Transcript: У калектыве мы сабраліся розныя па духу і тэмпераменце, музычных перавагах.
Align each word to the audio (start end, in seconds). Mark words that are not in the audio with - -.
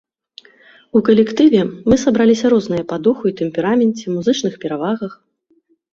У 0.99 1.01
калектыве 1.09 1.59
мы 1.89 1.99
сабраліся 2.05 2.45
розныя 2.55 2.83
па 2.93 3.01
духу 3.09 3.23
і 3.31 3.35
тэмпераменце, 3.43 4.03
музычных 4.17 4.53
перавагах. 4.65 5.11